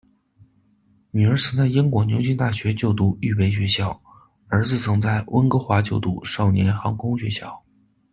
[1.11, 4.01] 女儿曾在英国牛津大学就读预备学校，
[4.47, 7.63] 儿子曾在温哥华就读少年航空学校。